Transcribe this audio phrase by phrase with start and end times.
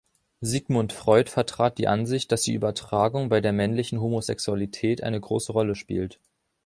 [0.41, 5.75] Sigmund Freud vertrat die Ansicht, dass die Übertragung bei der männlichen Homosexualität eine große Rolle
[5.75, 6.19] spielt.